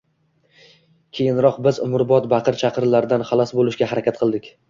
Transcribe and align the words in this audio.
Keyinroq 1.17 1.59
biz 1.67 1.81
umrbod 1.87 2.27
baqir-chaqirlardan 2.33 3.27
xalos 3.33 3.55
bo‘lishga 3.59 3.93
harakat 3.93 4.21
qildik. 4.23 4.53